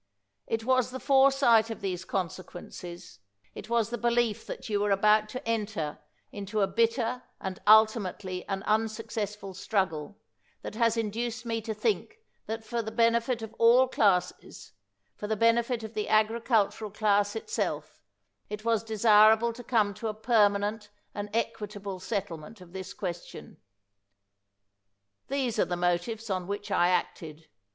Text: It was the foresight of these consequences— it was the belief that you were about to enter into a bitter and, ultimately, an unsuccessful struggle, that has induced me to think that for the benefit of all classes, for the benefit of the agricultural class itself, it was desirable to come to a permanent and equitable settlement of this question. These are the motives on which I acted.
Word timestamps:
It 0.47 0.63
was 0.63 0.89
the 0.89 0.99
foresight 0.99 1.69
of 1.69 1.79
these 1.81 2.05
consequences— 2.05 3.19
it 3.53 3.69
was 3.69 3.91
the 3.91 3.99
belief 3.99 4.47
that 4.47 4.67
you 4.67 4.79
were 4.79 4.89
about 4.89 5.29
to 5.29 5.47
enter 5.47 5.99
into 6.31 6.61
a 6.61 6.65
bitter 6.65 7.21
and, 7.39 7.59
ultimately, 7.67 8.43
an 8.47 8.63
unsuccessful 8.63 9.53
struggle, 9.53 10.17
that 10.63 10.73
has 10.73 10.97
induced 10.97 11.45
me 11.45 11.61
to 11.61 11.75
think 11.75 12.17
that 12.47 12.63
for 12.63 12.81
the 12.81 12.89
benefit 12.91 13.43
of 13.43 13.53
all 13.59 13.87
classes, 13.87 14.71
for 15.13 15.27
the 15.27 15.35
benefit 15.35 15.83
of 15.83 15.93
the 15.93 16.09
agricultural 16.09 16.89
class 16.89 17.35
itself, 17.35 18.01
it 18.49 18.65
was 18.65 18.81
desirable 18.83 19.53
to 19.53 19.63
come 19.63 19.93
to 19.93 20.07
a 20.07 20.15
permanent 20.15 20.89
and 21.13 21.29
equitable 21.31 21.99
settlement 21.99 22.59
of 22.59 22.73
this 22.73 22.91
question. 22.91 23.57
These 25.27 25.59
are 25.59 25.65
the 25.65 25.77
motives 25.77 26.31
on 26.31 26.47
which 26.47 26.71
I 26.71 26.87
acted. 26.87 27.47